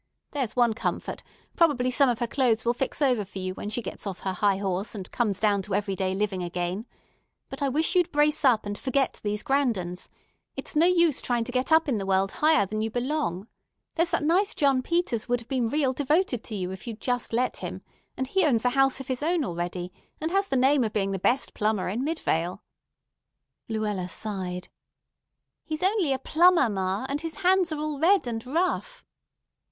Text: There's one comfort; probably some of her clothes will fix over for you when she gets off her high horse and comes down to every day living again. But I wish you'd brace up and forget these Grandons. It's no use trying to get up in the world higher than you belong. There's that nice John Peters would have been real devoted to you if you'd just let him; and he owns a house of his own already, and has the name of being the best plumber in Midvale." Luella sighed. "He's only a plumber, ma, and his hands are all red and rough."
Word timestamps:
There's 0.31 0.55
one 0.55 0.73
comfort; 0.73 1.21
probably 1.55 1.91
some 1.91 2.09
of 2.09 2.17
her 2.17 2.25
clothes 2.25 2.65
will 2.65 2.73
fix 2.73 3.03
over 3.03 3.23
for 3.23 3.37
you 3.37 3.53
when 3.53 3.69
she 3.69 3.83
gets 3.83 4.07
off 4.07 4.21
her 4.21 4.33
high 4.33 4.57
horse 4.57 4.95
and 4.95 5.11
comes 5.11 5.39
down 5.39 5.61
to 5.61 5.75
every 5.75 5.95
day 5.95 6.15
living 6.15 6.41
again. 6.41 6.87
But 7.49 7.61
I 7.61 7.69
wish 7.69 7.93
you'd 7.93 8.11
brace 8.11 8.43
up 8.43 8.65
and 8.65 8.75
forget 8.75 9.19
these 9.21 9.43
Grandons. 9.43 10.09
It's 10.55 10.75
no 10.75 10.87
use 10.87 11.21
trying 11.21 11.43
to 11.43 11.51
get 11.51 11.71
up 11.71 11.87
in 11.87 11.99
the 11.99 12.07
world 12.07 12.31
higher 12.31 12.65
than 12.65 12.81
you 12.81 12.89
belong. 12.89 13.47
There's 13.93 14.09
that 14.09 14.23
nice 14.23 14.55
John 14.55 14.81
Peters 14.81 15.29
would 15.29 15.39
have 15.41 15.47
been 15.47 15.69
real 15.69 15.93
devoted 15.93 16.43
to 16.45 16.55
you 16.55 16.71
if 16.71 16.87
you'd 16.87 16.99
just 16.99 17.31
let 17.31 17.57
him; 17.57 17.83
and 18.17 18.25
he 18.25 18.43
owns 18.43 18.65
a 18.65 18.71
house 18.71 19.01
of 19.01 19.07
his 19.07 19.21
own 19.21 19.43
already, 19.45 19.93
and 20.19 20.31
has 20.31 20.47
the 20.47 20.55
name 20.57 20.83
of 20.83 20.93
being 20.93 21.11
the 21.11 21.19
best 21.19 21.53
plumber 21.53 21.87
in 21.89 22.03
Midvale." 22.03 22.63
Luella 23.69 24.07
sighed. 24.07 24.67
"He's 25.63 25.83
only 25.83 26.11
a 26.11 26.17
plumber, 26.17 26.71
ma, 26.71 27.05
and 27.07 27.21
his 27.21 27.35
hands 27.41 27.71
are 27.71 27.77
all 27.79 27.99
red 27.99 28.25
and 28.25 28.43
rough." 28.47 29.05